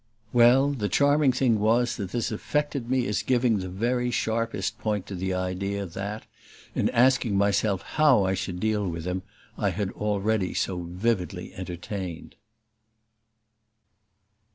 Well, 0.33 0.71
the 0.71 0.89
charming 0.89 1.31
thing 1.31 1.59
was 1.59 1.95
that 1.97 2.09
this 2.09 2.31
affected 2.31 2.89
me 2.89 3.05
as 3.05 3.21
giving 3.21 3.59
the 3.59 3.69
very 3.69 4.09
sharpest 4.09 4.79
point 4.79 5.05
to 5.05 5.15
the 5.15 5.31
idea 5.35 5.85
that, 5.85 6.25
in 6.73 6.89
asking 6.89 7.37
myself 7.37 7.83
how 7.83 8.25
I 8.25 8.33
should 8.33 8.59
deal 8.59 8.87
with 8.87 9.05
him, 9.05 9.21
I 9.59 9.69
had 9.69 9.91
already 9.91 10.55
so 10.55 10.81
vividly 10.81 11.53
entertained. 11.53 12.35